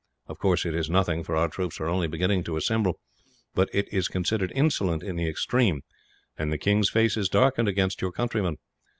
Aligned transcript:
Of 0.25 0.39
course 0.39 0.65
it 0.65 0.73
is 0.73 0.89
nothing, 0.89 1.23
for 1.23 1.35
our 1.35 1.47
troops 1.47 1.79
are 1.79 1.85
only 1.85 2.07
beginning 2.07 2.43
to 2.45 2.57
assemble; 2.57 2.99
but 3.53 3.69
it 3.71 3.87
is 3.93 4.07
considered 4.07 4.51
insolent 4.55 5.03
in 5.03 5.15
the 5.15 5.29
extreme, 5.29 5.83
and 6.35 6.51
the 6.51 6.57
king's 6.57 6.89
face 6.89 7.17
is 7.17 7.29
darkened 7.29 7.67
against 7.67 8.01
your 8.01 8.11
countrymen. 8.11 8.57